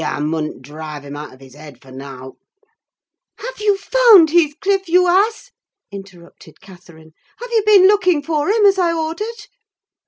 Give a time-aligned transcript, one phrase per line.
[0.01, 2.35] Yah mun'n't drive him out of his heead for nowt!"
[3.37, 5.51] "Have you found Heathcliff, you ass?"
[5.91, 7.13] interrupted Catherine.
[7.37, 9.45] "Have you been looking for him, as I ordered?"